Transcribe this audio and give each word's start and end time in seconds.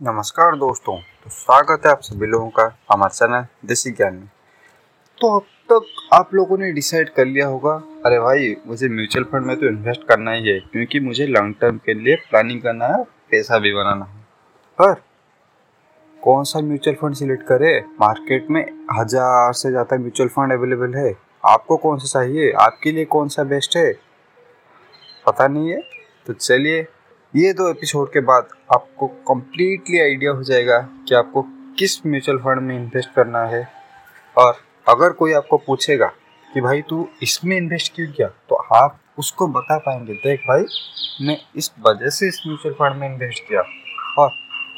नमस्कार 0.00 0.56
दोस्तों 0.56 0.96
तो 0.96 1.30
स्वागत 1.30 1.82
है 1.86 1.90
आप 1.92 2.00
सभी 2.02 2.26
लोगों 2.26 2.48
का 2.50 2.62
हमारे 2.92 3.14
चैनल 3.14 3.44
देसी 3.68 3.90
ज्ञान 3.90 4.14
में। 4.14 4.26
तो 5.20 5.28
अब 5.36 5.44
तक 5.72 5.86
आप 6.14 6.34
लोगों 6.34 6.56
ने 6.58 6.70
डिसाइड 6.72 7.10
कर 7.10 7.24
लिया 7.24 7.46
होगा, 7.46 7.74
अरे 8.06 8.18
भाई, 8.20 8.54
मुझे 8.66 8.88
म्यूचुअल 8.88 9.24
फंड 9.24 9.46
में 9.46 9.56
तो 9.56 9.66
इन्वेस्ट 9.66 10.06
करना 10.08 10.32
ही 10.32 10.48
है, 10.48 10.58
क्योंकि 10.62 11.00
मुझे 11.00 11.26
लॉन्ग 11.26 11.54
टर्म 11.60 11.78
के 11.86 11.94
लिए 11.94 12.16
प्लानिंग 12.30 12.60
करना 12.62 12.86
है, 12.86 13.02
पैसा 13.30 13.58
भी 13.58 13.72
बनाना 13.74 14.04
है। 14.04 14.22
पर 14.78 14.94
कौन 16.18 16.44
सा 16.44 16.60
म्यूचुअल 16.60 16.96
फंड 17.02 17.14
सिलेक्ट 17.14 17.46
करे? 17.46 17.78
मार्केट 18.00 18.50
में 18.50 18.62
हज़ार 18.92 19.52
से 19.52 19.70
ज़्यादा 19.70 19.98
म्यूचुअल 19.98 20.28
फंड 20.28 20.52
अवेलेबल 20.52 20.94
है। 20.96 21.14
आपको 21.46 21.76
कौन 21.76 21.98
सा 21.98 22.18
चाहिए? 22.18 22.50
आपके 22.52 22.92
लिए 22.92 23.04
कौन 23.06 23.28
सा 23.28 23.44
बेस्ट 23.44 23.76
है? 23.76 23.92
पता 25.26 25.48
नहीं 25.48 25.70
है? 25.70 25.80
तो 26.26 26.32
चलिए 26.32 26.86
ये 27.34 27.52
दो 27.52 27.68
एपिसोड 27.70 28.08
के 28.12 28.20
बाद 28.20 28.48
आपको 28.74 29.06
कम्प्लीटली 29.28 29.98
आइडिया 30.00 30.32
हो 30.32 30.42
जाएगा 30.42 30.78
कि 31.08 31.14
आपको 31.14 31.42
किस 31.78 31.96
म्यूचुअल 32.06 32.36
फंड 32.38 32.60
में 32.62 32.74
इन्वेस्ट 32.76 33.10
करना 33.14 33.38
है। 33.44 33.62
और 34.36 34.54
अगर 34.86 35.12
कोई 35.12 35.32
आपको 35.32 35.56
पूछेगा 35.56 36.06
कि 36.54 36.60
भाई 36.60 36.82
तू 36.82 37.08
इसमें 37.22 37.56
इन्वेस्ट 37.56 37.94
क्यों 37.94 38.06
किया 38.12 38.28
तो 38.48 38.56
आप 38.76 38.98
उसको 39.18 39.46
बता 39.48 39.78
पाएँगे, 39.78 40.12
देख 40.14 40.40
भाई, 40.48 40.64
मैं 41.20 41.36
इस 41.56 41.70
वजह 41.86 42.08
से 42.08 42.28
इस 42.28 42.40
म्यूचुअल 42.46 42.74
फंड 42.74 43.00
में 43.00 43.08
इन्वेस्ट 43.08 43.48
किया। 43.48 43.62
और 44.18 44.30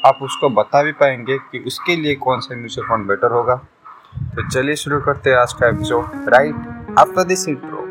आप 0.05 0.19
उसको 0.23 0.49
बता 0.61 0.83
भी 0.83 0.91
पाएँगे 0.93 1.37
कि 1.51 1.63
उसके 1.67 1.95
लिए 1.95 2.15
कौन 2.25 2.39
सा 2.39 2.55
म्यूचुअल 2.55 2.87
फंड 2.87 3.07
बेटर 3.07 3.31
होगा। 3.31 3.55
तो 3.55 4.49
चलिए 4.49 4.75
शुरू 4.75 5.01
करते 5.01 5.29
हैं 5.29 5.37
आज 5.37 5.53
का 5.53 5.67
episode 5.69 6.29
right 6.29 6.95
after 6.99 7.23
this 7.23 7.47
intro 7.49 7.85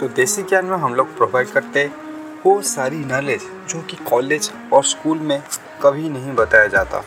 तो 0.00 0.14
देसी 0.16 0.42
ज्ञान 0.42 0.66
में 0.66 0.76
हम 0.76 0.94
लोग 0.94 1.16
प्रोवाइड 1.16 1.48
करते 1.48 1.80
हैं 1.80 2.03
वो 2.46 2.60
सारी 2.62 2.96
नॉलेज 2.96 3.42
जो 3.68 3.80
कि 3.80 3.96
कॉलेज 4.08 4.50
और 4.72 4.82
स्कूल 4.84 5.18
में 5.18 5.42
कभी 5.82 6.08
नहीं 6.08 6.32
बताया 6.32 6.66
जाता। 6.66 7.02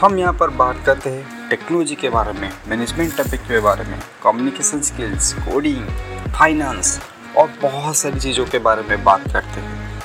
हम 0.00 0.18
यहाँ 0.18 0.32
पर 0.32 0.50
बात 0.50 0.82
करते 0.86 1.10
हैं 1.10 1.48
टेक्नोलॉजी 1.50 1.94
के 1.94 2.08
बारे 2.08 2.32
में 2.32 2.50
मैनेजमेंट 2.68 3.16
टॉपिक 3.16 3.40
के 3.40 3.60
बारे 3.60 3.84
में 3.84 3.98
कम्युनिकेशन 4.24 4.80
स्किल्स 4.80 5.32
कोडिंग 5.34 5.86
फाइनेंस 6.34 6.98
और 7.36 7.52
बहुत 7.62 7.96
सारी 7.96 8.20
चीज़ों 8.20 8.46
के 8.46 8.58
बारे 8.58 8.82
में 8.82 9.04
बात 9.04 9.28
करते 9.32 9.60
हैं। 9.60 10.00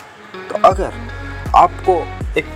तो 0.49 0.67
अगर 0.67 0.93
आपको 1.55 1.97
एक 2.39 2.53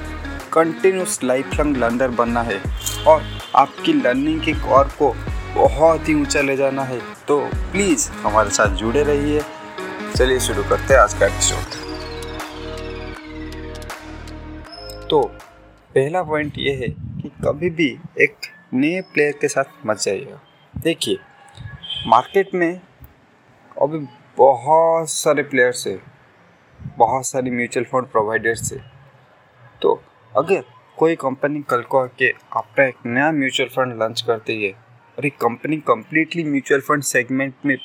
कंटिन्यूस 0.53 1.19
लाइफ 1.23 1.59
लॉन्ग 1.59 1.77
लर्नर 1.77 2.11
बनना 2.11 2.41
है 2.41 2.61
और 3.07 3.23
आपकी 3.55 3.93
लर्निंग 3.93 4.41
के 4.41 4.53
कौर 4.61 4.91
को 4.99 5.13
बहुत 5.55 6.09
ही 6.09 6.21
ऊँचा 6.21 6.41
ले 6.41 6.57
जाना 6.57 6.83
है 6.83 7.01
तो 7.27 7.39
प्लीज़ 7.71 8.09
हमारे 8.23 8.49
साथ 8.49 8.75
जुड़े 8.77 9.03
रहिए। 9.03 9.43
चलिए 10.17 10.39
शुरू 10.39 10.63
करते 10.63 10.93
हैं 10.93 11.01
आज 11.01 11.13
का 11.13 11.25
एपिसोड 11.25 11.80
तो 15.11 15.21
पहला 15.95 16.21
पॉइंट 16.23 16.57
ये 16.57 16.73
है 16.73 16.87
कि 17.21 17.29
कभी 17.43 17.69
भी 17.69 17.87
एक 18.21 18.45
नए 18.73 18.99
प्लेयर 19.13 19.31
के 19.31 19.47
साथ 19.47 19.85
मत 19.85 19.99
जाइएगा। 19.99 20.39
देखिए 20.73 21.17
मार्केट 22.07 22.53
में 22.53 22.79
अभी 23.77 23.97
बहुत 24.37 25.09
सारे 25.09 25.43
प्लेयर्स 25.43 25.85
है, 25.87 25.97
बहुत 26.97 27.25
सारे 27.25 27.51
म्यूचुअल 27.51 27.85
फंड 27.85 28.05
प्रोवाइडर्स 28.05 28.71
है। 28.73 28.79
तो 29.81 30.01
अगर 30.33 30.63
कोई 30.97 31.15
कंपनी 31.15 31.61
कल 31.61 31.81
को 31.81 31.99
आके 31.99 32.29
अपना 32.29 32.85
एक 32.85 33.05
नया 33.05 33.31
म्यूचुअल 33.31 33.69
फंड 33.69 33.97
लॉन्च 33.99 34.21
करती 34.21 34.63
है 34.63 34.71
और 34.71 35.25
एक 35.25 35.37
company 35.37 35.77
completely 35.87 36.43
mutual 36.43 36.81
fund 36.81 37.03
segment 37.03 37.53
में 37.65 37.75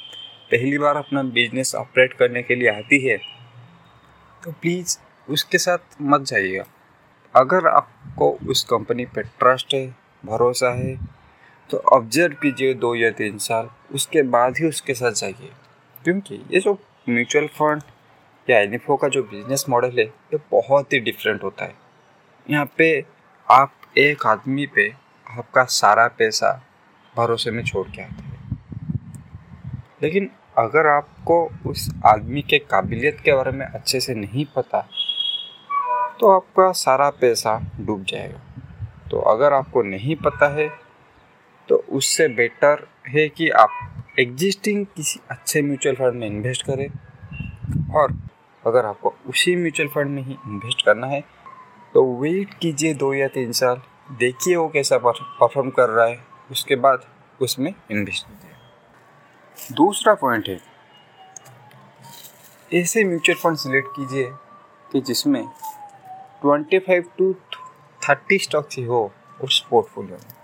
पहली 0.53 0.79
बार 0.79 0.97
अपना 0.97 1.23
बिज़नेस 1.35 1.75
ऑपरेट 1.75 2.13
करने 2.13 2.43
के 2.43 2.55
लिए 2.55 2.71
आती 2.71 3.05
है 3.07 3.19
तो 4.43 4.53
प्लीज़ 4.53 4.99
उसके 5.29 5.59
साथ 5.59 6.01
मत 6.03 6.23
जाइएगा। 6.23 6.65
अगर 7.37 7.67
आपको 7.67 8.39
उस 8.49 8.65
कंपनी 8.65 9.05
पे 9.05 9.23
ट्रस्ट 9.23 9.75
है, 9.75 9.97
भरोसा 10.25 10.75
है 10.75 10.97
तो 11.71 11.79
ऑब्ज़र्व 11.79 12.35
कीजिए 12.35 12.75
दो 12.75 12.95
या 12.95 13.11
तीन 13.11 13.39
साल, 13.39 13.69
उसके 13.93 14.23
बाद 14.23 14.55
ही 14.59 14.69
उसके 14.69 14.95
साथ 14.95 15.13
जाइए। 15.13 15.51
क्योंकि 16.05 16.35
ये 16.51 16.61
जो 16.61 16.79
म्यूचुअल 17.09 17.47
फंड 17.47 17.83
या 18.51 18.59
एन 18.61 18.79
का 18.79 19.09
जो 19.09 19.23
बिज़नेस 19.23 19.65
मॉडल 19.69 19.91
है, 19.91 20.05
ये 20.05 20.39
बहुत 20.51 20.93
ही 20.93 21.01
डिफरेंट 21.01 21.43
होता 21.43 21.65
है। 21.65 21.75
यहाँ 22.51 22.71
पे 22.79 23.05
आप 23.51 23.73
एक 23.99 24.27
आदमी 24.27 24.67
पे 24.67 24.95
आपका 25.39 25.65
सारा 25.65 26.09
पैसा 26.09 26.63
भरोसे 27.17 27.51
में 27.51 27.65
छोड़ 27.65 27.89
के 27.89 28.03
आते 28.03 28.23
हैं। 28.23 28.59
लेकिन 30.03 30.31
अगर 30.59 30.87
आपको 30.87 31.51
उस 31.67 31.95
आदमी 32.07 32.43
के 32.43 32.59
काबिलियत 32.59 33.21
के 33.21 33.33
बारे 33.33 33.51
में 33.51 33.67
अच्छे 33.67 34.01
से 34.01 34.15
नहीं 34.15 34.47
पता 34.57 34.89
तो 36.21 36.29
आपका 36.29 36.71
सारा 36.75 37.09
पैसा 37.21 37.59
डूब 37.79 38.05
जाएगा। 38.05 38.41
तो 39.11 39.19
अगर 39.31 39.53
आपको 39.53 39.83
नहीं 39.85 40.17
पता 40.17 40.49
है 40.49 40.69
तो 41.69 41.77
उससे 41.91 42.29
बेटर 42.31 42.87
है 43.09 43.29
कि 43.29 43.49
आप 43.51 44.15
एग्जिस्टिंग 44.19 44.85
किसी 44.87 45.21
अच्छे 45.31 45.63
म्यूचुअल 45.63 45.95
फंड 45.95 46.15
में 46.15 46.27
इन्वेस्ट 46.27 46.67
करें। 46.67 46.89
और 47.95 48.13
अगर 48.65 48.87
आपको 48.87 49.15
उसी 49.29 49.57
म्यूचुअल 49.57 49.89
फंड 49.89 50.11
में 50.11 50.23
ही 50.23 50.33
इन्वेस्ट 50.33 50.85
करना 50.87 51.07
है 51.07 51.21
तो 51.95 52.05
वेट 52.15 52.55
कीजिए 52.55 52.95
दो 52.95 53.13
या 53.15 53.29
तीन 53.29 53.53
साल, 53.53 53.81
देखिए 54.13 54.57
वो 54.57 54.69
कैसा 54.69 54.99
परफॉर्म 54.99 55.71
कर 55.71 55.89
रहा 55.89 56.07
है, 56.07 56.19
उसके 56.51 56.77
बाद 56.77 57.05
उसमें 57.41 57.73
इन्वेस्ट 57.91 58.27
कीजिए। 58.27 59.75
दूसरा 59.77 60.15
पॉइंट 60.15 60.49
है, 60.49 60.59
ऐसे 62.73 63.05
म्यूचुअल 63.05 63.39
फंड 63.39 63.57
सिलेक्ट 63.59 63.89
कीजिए 63.97 64.29
कि 64.91 65.01
जिसमें 65.03 65.45
twenty 66.43 66.79
five 66.79 67.11
to 67.19 67.33
thirty 68.03 68.39
stocks 68.39 68.77
ही 68.77 68.85
हो 68.85 69.01
उस 69.41 69.65
पोर्टफोलियो 69.71 70.17
में। 70.17 70.35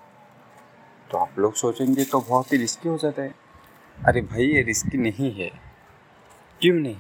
तो 1.11 1.19
आप 1.19 1.39
लोग 1.39 1.55
सोचेंगे 1.55 2.05
तो 2.05 2.21
बहुत 2.21 2.53
ही 2.53 2.59
रिस्की 2.59 2.89
हो 2.89 2.97
जाता 2.99 3.23
है। 3.23 3.35
अरे 4.07 4.21
भाई, 4.21 4.45
ये 4.45 4.63
रिस्की 4.63 4.99
नहीं 4.99 5.33
है। 5.35 5.51
क्यों 6.61 6.75
नहीं? 6.75 6.97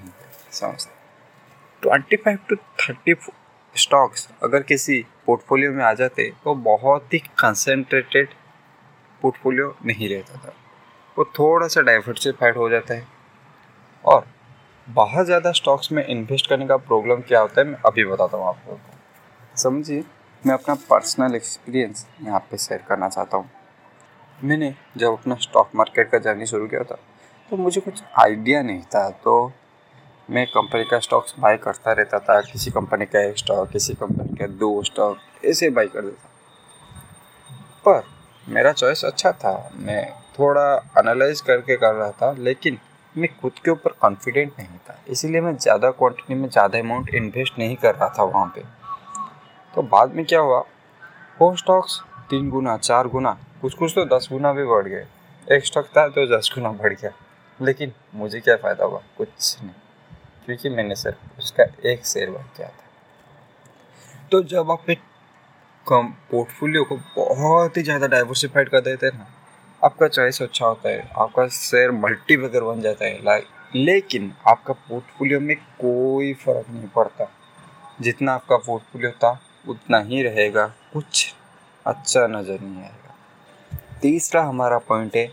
समझते 0.50 1.00
twenty 1.82 2.16
five 2.16 2.38
to 2.48 2.56
thirty 2.56 3.14
stocks 3.74 4.28
अगर 4.42 4.62
किसी 4.62 5.00
पोर्टफोलियो 5.26 5.72
में 5.72 5.84
आ 5.84 5.92
जाते 5.94 6.30
तो 6.44 6.54
बहुत 6.54 7.14
ही 7.14 7.18
कंसनट्रेटेड 7.18 8.28
पोर्टफोलियो 9.22 9.74
नहीं 9.84 10.08
रहता 10.08 10.36
था। 10.36 10.54
वो 11.18 11.24
थोड़ा 11.38 11.68
सा 11.68 11.80
डाइवर्सिफाइड 11.80 12.56
हो 12.56 12.68
जाता 12.70 12.94
है। 12.94 13.06
और 14.04 14.26
बहुत 14.86 15.26
ज़्यादा 15.26 15.50
स्टॉक्स 15.52 15.90
में 15.92 16.04
इन्वेस्ट 16.04 16.48
करने 16.48 16.66
का 16.66 16.76
प्रॉब्लम 16.78 17.20
क्या 17.28 17.40
होता 17.40 17.60
है, 17.60 17.66
मैं 17.66 17.78
अभी 17.86 18.04
बताता 18.04 18.36
हूँ 18.36 18.46
आप 18.46 18.58
लोगों 18.66 18.78
को 18.78 19.58
समझिए, 19.58 20.04
मैं 20.42 20.54
अपना 20.54 20.74
पर्सनल 20.90 21.34
एक्सपीरियंस 21.36 22.06
यहाँ 22.22 22.40
पे 22.50 22.58
शेयर 22.58 22.82
करना 22.88 23.08
चाहता 23.08 23.36
हूँ। 23.36 23.50
मैंने 24.38 24.74
जब 24.96 25.12
अपना 25.12 25.34
स्टॉक 25.36 25.70
मार्केट 25.76 26.10
का 26.10 26.18
जर्नी 26.18 26.46
शुरू 26.46 26.66
किया 26.68 26.82
था 26.82 26.98
तो 27.50 27.56
मुझे 27.56 27.80
कुछ 27.80 28.02
आइडिया 28.20 28.62
नहीं 28.62 28.82
था 28.84 29.08
तो 29.24 29.52
मैं 30.28 30.46
कंपनी 30.48 30.84
का 30.84 30.98
स्टॉक्स 31.00 31.34
बाय 31.38 31.56
करता 31.58 31.92
रहता 31.92 32.18
था, 32.18 32.40
किसी 32.42 32.70
कंपनी 32.70 33.06
का 33.06 33.20
एक 33.20 33.38
स्टॉक 33.38 33.70
किसी 33.70 33.94
कंपनी 33.94 34.36
का 34.36 34.46
दो 34.48 34.82
स्टॉक 34.84 35.44
ऐसे 35.44 35.70
बाई 35.70 35.86
कर 35.88 36.02
देता। 36.02 36.28
पर 37.84 38.02
मेरा 38.46 38.72
चॉइस 38.72 39.04
अच्छा 39.04 39.32
था, 39.34 39.70
मैं 39.74 40.10
थोड़ा 40.38 40.72
एनालाइज 40.98 41.40
करके 41.40 41.76
कर 41.76 41.94
रहा 41.94 42.10
था, 42.12 42.32
लेकिन 42.34 42.78
मैं 43.14 43.28
खुद 43.40 43.52
के 43.64 43.70
ऊपर 43.70 43.92
कॉन्फिडेंट 44.00 44.52
नहीं 44.58 44.78
था। 44.78 44.98
इसीलिए 45.08 45.40
मैं 45.40 45.56
ज़्यादा 45.56 45.90
क्वांटिटी 45.92 46.34
में 46.34 46.48
ज़्यादा 46.48 46.78
अमाउंट 46.78 47.08
इन्वेस्ट 47.14 47.58
नहीं 47.58 47.76
कर 47.76 47.94
रहा 47.94 48.08
था 48.18 48.22
वहाँ 48.24 48.52
पे। 48.56 48.62
तो 49.74 49.82
बाद 49.84 50.14
में 50.14 50.24
क्या 50.24 50.40
हुआ? 50.40 50.60
वो 51.40 51.54
स्टॉक्स 51.56 52.00
तीन 52.30 52.48
गुना, 52.50 52.76
चार 52.78 53.08
गुना 53.08 53.36
कुछ 53.62 53.74
कुछ 53.74 53.92
तो 53.94 54.04
दस 54.06 54.28
गुना 54.32 54.52
भी 54.52 54.64
बढ़ 54.64 54.86
गए। 54.88 55.06
एक 55.46 55.64
स्टॉक 55.66 55.86
था 55.96 56.06
तो 56.08 56.26
दस 56.28 56.50
गुना 56.54 56.70
बढ़ 56.72 56.92
गया। 56.92 57.10
लेकिन 57.60 57.92
मुझे 58.14 58.40
क्या 58.40 58.56
फ़ायदा 58.56 58.84
हुआ? 58.84 59.00
कुछ 59.18 59.56
नहीं। 59.62 59.74
क्योंकि 60.46 60.68
मैंने 60.68 60.94
सिर्फ़ 60.94 61.38
उसका 61.38 61.64
एक 61.90 62.06
शेयर 62.06 62.30
बाय 62.30 62.44
किया 62.56 62.68
था। 62.68 64.28
तो 64.32 64.42
जब 64.44 64.70
आप 64.70 64.84
कम 65.86 66.08
पोर्टफोलियो 66.30 66.84
को 66.84 66.96
बहुत 67.16 67.76
ही 67.76 67.82
ज़्यादा 67.82 68.06
डाइवर्सिफाइड 68.06 68.68
कर 68.68 68.80
देते 68.80 69.06
हैं 69.06 69.18
ना 69.18 69.26
आपका 69.82 70.08
चॉइस 70.08 70.40
अच्छा 70.42 70.66
होता 70.66 70.88
है, 70.88 71.10
आपका 71.16 71.46
शेयर 71.48 71.90
मल्टी 71.92 72.36
वगैरह 72.36 72.66
बन 72.66 72.80
जाता 72.80 73.04
है 73.04 73.22
लाइक 73.24 73.46
लेकिन 73.76 74.32
आपका 74.48 74.72
पोर्टफोलियो 74.88 75.40
में 75.40 75.56
कोई 75.80 76.32
फ़र्क 76.36 76.66
नहीं 76.70 76.88
पड़ता। 76.88 77.28
जितना 78.00 78.32
आपका 78.34 78.56
पोर्टफोलियो 78.56 79.10
था, 79.12 79.40
उतना 79.68 79.98
ही 80.00 80.22
रहेगा, 80.22 80.66
कुछ 80.92 81.34
अच्छा 81.86 82.26
नज़र 82.28 82.60
नहीं 82.60 82.82
आएगा। 82.82 83.14
तीसरा 84.02 84.42
हमारा 84.44 84.78
पॉइंट 84.80 85.16
है 85.16 85.30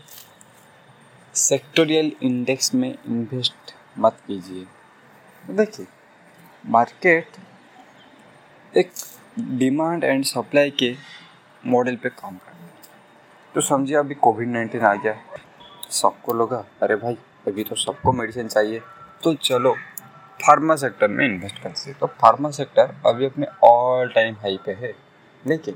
सेक्टोरियल 1.34 2.12
इंडेक्स 2.22 2.74
में 2.74 2.88
इन्वेस्ट 2.88 3.74
मत 3.98 4.16
कीजिए। 4.26 4.66
देखिए 5.44 5.86
मार्केट 6.64 7.36
एक 8.74 8.90
डिमांड 9.38 10.04
एंड 10.04 10.24
सप्लाई 10.24 10.70
के 10.72 10.94
मॉडल 11.64 11.96
पे 11.96 12.08
काम 12.10 12.36
कर 12.36 12.49
तो 13.54 13.60
समझिए 13.60 13.96
अभी 13.96 14.14
कोविड 14.14 14.48
नाइन्टीन 14.48 14.80
आ 14.80 14.94
गया। 14.94 15.14
सबको 15.90 16.32
लगा, 16.34 16.64
अरे 16.82 16.96
भाई, 16.96 17.14
अभी 17.46 17.64
तो 17.64 17.74
सबको 17.74 18.12
मेडिसिन 18.12 18.48
चाहिए। 18.48 18.80
तो 19.22 19.34
चलो 19.34 19.74
फार्मा 20.40 20.76
सेक्टर 20.76 21.08
में 21.08 21.24
इन्वेस्ट 21.26 21.62
करते 21.62 21.92
तो 21.92 22.06
फार्मा 22.06 22.50
सेक्टर 22.50 22.94
अभी 23.06 23.26
अपने 23.26 23.46
ऑल 23.64 24.08
टाइम 24.08 24.34
हाई 24.34 24.58
पे 24.66 24.72
है। 24.72 24.92
लेकिन 25.44 25.74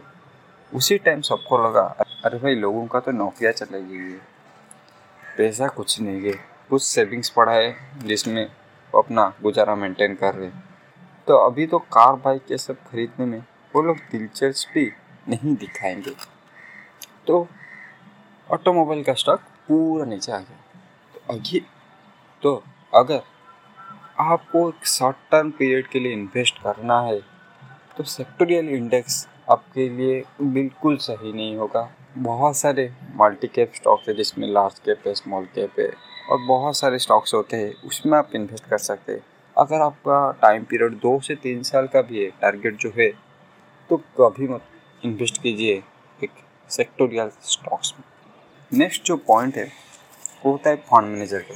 उसी 0.73 0.99
टाइम 0.99 1.21
सबको 1.21 1.59
लगा, 1.59 1.83
अरे 2.25 2.39
भाई, 2.39 2.55
लोगों 2.55 2.87
का 2.87 3.01
तो 3.01 3.13
नौकरियाँ 3.13 3.53
चलेगी 3.53 4.19
पैसा 5.37 5.69
कुछ 5.69 6.01
नहीं 6.01 6.23
है। 6.23 6.33
कुछ 6.71 6.83
सेविंग्स 6.83 7.29
पड़ा 7.31 7.53
है 7.53 7.99
जिसमें 7.99 8.45
अपना 8.95 9.33
गुजारा 9.43 9.75
मेंटेन 9.75 10.15
कर 10.15 10.35
रहे 10.35 10.51
तो 11.29 11.37
अभी 11.39 11.67
तो 11.67 11.79
कार 11.79 12.15
बाइक 12.15 12.51
ये 12.51 12.59
सब 12.59 12.77
खरीदने 12.83 13.27
में 13.27 13.39
वो 13.75 13.83
लोग 13.83 13.97
दिलचस्पी 14.13 14.91
नहीं 15.29 15.55
दिखाएँगे। 15.57 16.15
तो 17.27 17.47
ऑटोमोबाइल 18.49 19.03
का 19.05 19.13
स्टॉक 19.15 19.41
पूरा 19.69 20.05
नीचे 20.05 20.33
आ 20.33 20.39
गया। 20.39 20.57
तो 21.15 21.35
अभी 21.35 21.61
तो 22.43 22.63
अगर 22.93 23.23
आपको 24.21 24.69
एक 24.69 24.87
शॉर्ट 24.87 25.17
टर्म 25.31 25.51
पीरियड 25.51 25.87
के 25.89 25.99
लिए 25.99 26.13
इन्वेस्ट 26.13 26.59
करना 26.63 27.01
है 27.03 27.19
तो 27.97 28.05
सेक्टोरियल 28.05 28.69
इंडेक्स 28.69 29.27
आपके 29.51 29.89
लिए 29.89 30.23
बिल्कुल 30.43 30.97
सही 30.99 31.33
नहीं 31.33 31.57
होगा। 31.57 31.89
बहुत 32.19 32.57
सारे 32.57 32.91
मल्टी 33.17 33.47
कैप 33.49 33.73
स्टॉक्स 33.75 34.09
है 34.09 34.15
जिसमें 34.15 34.49
लार्ज 34.49 34.79
कैप 34.79 35.07
है 35.07 35.15
स्मॉल 35.15 35.45
कैप 35.55 35.79
है, 35.81 35.91
और 36.31 36.39
बहुत 36.47 36.77
सारे 36.77 36.99
स्टॉक्स 36.99 37.35
होते 37.35 37.57
हैं, 37.57 37.73
उसमें 37.85 38.19
आप 38.19 38.31
इन्वेस्ट 38.35 38.67
कर 38.67 38.79
सकते 38.81 39.13
हैं। 39.13 39.25
अगर 39.57 39.81
आपका 39.83 40.31
टाइम 40.43 40.65
पीरियड 40.65 40.95
दो 41.01 41.19
से 41.21 41.35
तीन 41.37 41.63
साल 41.63 41.87
का 41.87 42.03
भी 42.03 42.25
है 42.25 42.31
टारगेट 42.41 42.77
जो 42.77 42.93
है 42.99 43.11
तो 43.91 43.97
कभी 44.21 44.49
मत 44.49 44.63
इन्वेस्ट 45.03 45.43
कीजिए 45.43 45.83
एक 46.21 46.43
सेक्टोरियल 46.71 47.31
स्टॉक्स 47.43 47.95
में। 47.99 48.05
नेक्स्ट 48.75 49.05
जो 49.05 49.17
पॉइंट 49.19 49.57
है, 49.57 49.65
वो 50.45 50.51
होता 50.53 50.71
है 50.71 50.77
फंड 50.87 51.09
मैनेजर 51.09 51.41
के 51.41 51.55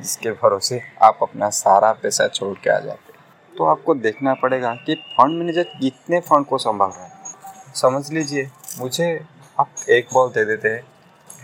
जिसके 0.00 0.30
भरोसे 0.32 0.80
आप 1.02 1.18
अपना 1.22 1.48
सारा 1.50 1.92
पैसा 1.92 2.26
छोड़ 2.28 2.54
के 2.54 2.70
आ 2.70 2.78
जाते 2.78 3.12
हैं। 3.12 3.18
तो 3.52 3.64
आपको 3.64 3.94
देखना 3.96 4.34
पड़ेगा 4.34 4.74
कि 4.76 4.94
फंड 5.12 5.38
मैनेजर 5.38 5.64
कितने 5.80 6.20
फंड 6.20 6.46
को 6.46 6.58
संभाल 6.58 6.90
रहा 6.90 7.04
है। 7.04 7.72
समझ 7.74 8.10
लीजिए, 8.12 8.48
मुझे 8.78 9.08
आप 9.58 9.74
एक 9.90 10.08
बॉल 10.12 10.30
दे 10.30 10.44
देते 10.44 10.68
हैं 10.68 10.82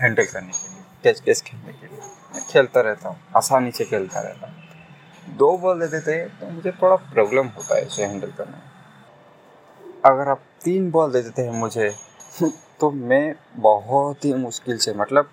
हैंडल 0.00 0.24
करने 0.24 0.52
के 0.52 0.68
लिए 0.68 0.82
कैच 1.04 1.20
कैच 1.20 1.40
खेलने 1.40 1.72
के 1.72 1.86
लिए। 1.86 2.00
मैं 2.34 2.42
खेलता 2.48 2.80
रहता 2.80 3.08
हूँ, 3.08 3.18
आसानी 3.36 3.70
से 3.70 3.84
खेलता 3.84 4.20
रहता 4.20 4.46
हूँ। 4.46 5.36
दो 5.36 5.56
बॉल 5.58 5.80
दे 5.80 5.86
देते 5.88 6.14
हैं 6.14 6.28
तो 6.40 6.50
मुझे 6.50 6.72
थोड़ा 6.72 6.96
प्रॉब्लम 7.12 7.46
होता 7.48 7.76
है 7.76 7.86
इसे 7.86 8.04
हैंडल 8.04 8.32
करने 8.32 8.52
में। 8.52 10.02
अगर 10.04 10.28
आप 10.30 10.42
तीन 10.64 10.90
बॉल 10.90 11.12
दे 11.12 11.22
देते 11.22 11.42
हैं 11.42 11.52
मुझे 11.52 11.94
तो 12.80 12.90
मैं 12.90 13.34
बहुत 13.58 14.24
ही 14.24 14.32
मुश्किल 14.34 14.78
से 14.78 14.92
मतलब 14.94 15.28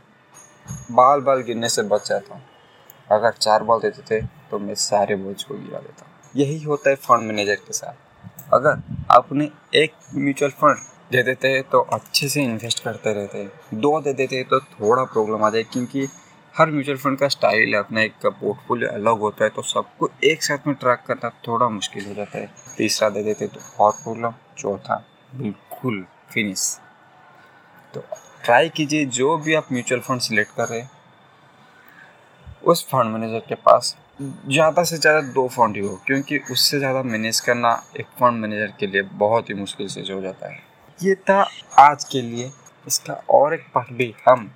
बाल 0.91 1.21
बाल 1.21 1.41
गिरने 1.43 1.69
से 1.69 1.81
बच 1.83 2.07
जाता 2.09 2.33
हूँ। 2.33 2.41
अगर 3.09 3.31
चार 3.31 3.63
बॉल 3.63 3.79
देते 3.81 4.01
थे 4.01 4.21
तो 4.51 4.59
मैं 4.59 4.75
सारे 4.75 5.15
बोझ 5.15 5.41
को 5.43 5.55
गिरा 5.55 5.79
देता 5.79 6.05
हूँ। 6.05 6.31
यही 6.35 6.61
होता 6.63 6.89
है 6.89 6.95
फंड 6.97 7.27
मैनेजर 7.27 7.55
के 7.57 7.73
साथ। 7.73 8.53
अगर 8.53 8.81
आपने 9.11 9.49
एक 9.75 9.93
म्यूचुअल 10.15 10.51
फंड 10.51 10.77
दे 11.11 11.23
देते 11.23 11.47
हैं 11.47 11.63
तो 11.69 11.79
अच्छे 11.93 12.29
से 12.29 12.43
इन्वेस्ट 12.43 12.83
करते 12.83 13.13
रहते। 13.13 13.37
हैं 13.37 13.79
दो 13.81 13.99
दे 14.01 14.13
देते 14.13 14.35
हैं 14.35 14.45
तो 14.47 14.59
थोड़ा 14.59 15.03
प्रॉब्लम 15.03 15.43
आ 15.43 15.49
जाए, 15.49 15.63
क्योंकि 15.63 16.07
हर 16.55 16.71
म्यूचुअल 16.71 16.97
फंड 16.97 17.17
का 17.19 17.27
स्टाइल 17.27 17.73
अपना 17.77 18.01
एक 18.01 18.25
पोर्टफोलियो 18.25 18.89
अलग 18.91 19.19
होता 19.19 19.43
है 19.43 19.49
तो 19.49 19.61
सबको 19.63 20.09
एक 20.23 20.43
साथ 20.43 20.67
में 20.67 20.75
ट्रैक 20.75 21.03
करना 21.07 21.29
थोड़ा 21.47 21.69
मुश्किल 21.71 22.05
हो 22.05 22.13
जाता 22.13 22.37
है। 22.37 22.49
तीसरा 22.77 23.09
दे 23.09 23.23
देते 23.23 23.47
तो 23.47 23.59
और 23.79 23.91
प्रॉब्लम 23.93 24.33
चौथा, 24.57 25.03
बिल्कुल 25.35 26.05
फिनिश 26.31 26.77
तो 27.93 28.03
ट्राई 28.45 28.69
कीजिए, 28.69 29.05
जो 29.05 29.37
भी 29.37 29.53
आप 29.53 29.71
म्यूचुअल 29.71 30.01
फंड 30.01 30.21
सिलेक्ट 30.21 30.55
कर 30.55 30.67
रहे 30.67 30.79
हैं, 30.79 30.89
उस 32.63 32.87
फंड 32.87 33.13
मैनेजर 33.13 33.39
के 33.39 33.55
पास 33.57 33.95
ज़्यादा 34.21 34.83
से 34.83 34.97
ज़्यादा 34.97 35.21
दो 35.33 35.47
फंड 35.47 35.75
ही 35.75 35.81
हो, 35.81 35.95
क्योंकि 36.05 36.37
उससे 36.51 36.77
ज़्यादा 36.79 37.01
मैनेज 37.03 37.39
करना 37.39 37.71
एक 37.99 38.05
फंड 38.19 38.41
मैनेजर 38.41 38.73
के 38.79 38.87
लिए 38.87 39.01
बहुत 39.01 39.49
ही 39.49 39.53
मुश्किल 39.53 39.87
से 39.87 40.01
हो 40.03 40.21
जाता 40.21 40.51
है। 40.51 40.59
ये 40.99 41.15
था 41.29 41.41
आज 41.79 42.03
के 42.03 42.21
लिए, 42.21 42.51
इसका 42.85 43.13
और 43.29 43.53
एक 43.53 43.65
पार्ट 43.75 43.91
भी 43.93 44.13
हम 44.29 44.49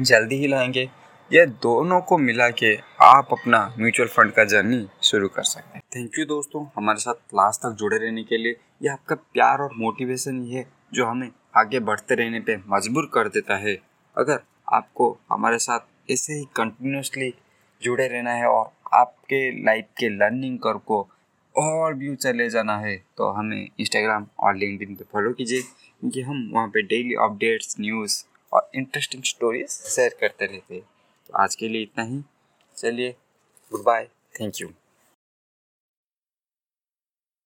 जल्दी 0.00 0.36
ही 0.36 0.46
लाएँगे। 0.48 0.88
ये 1.30 1.44
दोनों 1.46 2.00
को 2.00 2.16
मिला 2.18 2.48
के 2.52 2.74
आप 3.02 3.28
अपना 3.32 3.60
म्यूचुअल 3.78 4.08
फंड 4.08 4.32
का 4.32 4.44
जर्नी 4.44 4.86
शुरू 5.02 5.28
कर 5.28 5.42
सकते 5.42 5.78
हैं। 5.78 5.82
थैंक 5.96 6.18
यू 6.18 6.24
दोस्तों, 6.26 6.64
हमारे 6.76 6.98
साथ 6.98 7.34
लास्ट 7.34 7.60
तक 7.60 7.76
जुड़े 7.78 7.96
रहने 7.96 8.22
के 8.22 8.36
लिए। 8.36 8.56
ये 8.82 8.88
आपका 8.88 9.14
प्यार 9.14 9.58
और 9.58 9.70
मोटिवेशन 9.76 10.42
ही 10.42 10.54
है, 10.54 10.66
जो 10.92 11.06
हमें 11.06 11.30
आगे 11.54 11.78
बढ़ते 11.80 12.14
रहने 12.14 12.40
पे 12.40 12.56
मजबूर 12.68 13.10
कर 13.14 13.28
देता 13.28 13.56
है। 13.56 13.76
अगर 14.16 14.40
आपको 14.68 15.16
हमारे 15.30 15.58
साथ 15.58 16.10
ऐसे 16.10 16.34
ही 16.34 16.44
कंटिन्यूसली 16.56 17.32
जुड़े 17.82 18.06
रहना 18.08 18.32
है 18.32 18.46
और 18.46 18.70
आपके 18.94 19.40
लाइफ 19.64 19.86
के 19.98 20.08
लर्निंग 20.08 20.58
कर 20.58 20.76
को 20.86 21.06
और 21.54 21.94
भी 21.94 22.08
ऊँचा 22.08 22.30
ले 22.32 22.48
जाना 22.50 22.78
है 22.78 22.96
तो 23.16 23.30
हमें 23.30 23.68
इंस्टाग्राम 23.80 24.26
और 24.40 24.56
लिंकडिन 24.56 24.94
पे 24.94 25.04
फॉलो 25.12 25.32
कीजिए, 25.32 25.62
क्योंकि 25.62 26.22
हम 26.22 26.50
वहाँ 26.52 26.68
पे 26.68 26.82
डेली 26.82 27.14
अपडेट्स 27.22 27.76
न्यूज़ 27.80 28.22
और 28.52 28.70
इंटरेस्टिंग 28.74 29.22
स्टोरीज 29.24 29.68
शेयर 29.68 30.16
करते 30.20 30.46
रहते 30.46 30.74
हैं। 30.74 30.82
तो 30.82 31.38
आज 31.38 31.54
के 31.54 31.68
लिए 31.68 31.82
इतना 31.82 32.04
ही। 32.04 32.22
चलिए 32.76 33.10
गुड 33.72 33.84
बाय 33.84 34.08
थैंक 34.40 34.60
यू 34.60 34.68